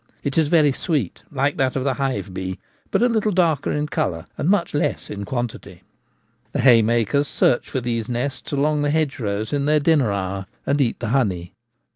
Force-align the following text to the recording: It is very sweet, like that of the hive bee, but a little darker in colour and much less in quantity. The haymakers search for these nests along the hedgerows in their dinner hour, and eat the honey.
It 0.23 0.35
is 0.35 0.47
very 0.47 0.71
sweet, 0.71 1.21
like 1.29 1.57
that 1.57 1.75
of 1.75 1.83
the 1.83 1.93
hive 1.93 2.33
bee, 2.33 2.57
but 2.89 3.03
a 3.03 3.07
little 3.07 3.31
darker 3.31 3.71
in 3.71 3.85
colour 3.85 4.25
and 4.35 4.49
much 4.49 4.73
less 4.73 5.11
in 5.11 5.25
quantity. 5.25 5.83
The 6.53 6.61
haymakers 6.61 7.27
search 7.27 7.69
for 7.69 7.81
these 7.81 8.09
nests 8.09 8.51
along 8.51 8.81
the 8.81 8.89
hedgerows 8.89 9.53
in 9.53 9.65
their 9.65 9.79
dinner 9.79 10.11
hour, 10.11 10.47
and 10.65 10.81
eat 10.81 10.99
the 11.01 11.09
honey. 11.09 11.53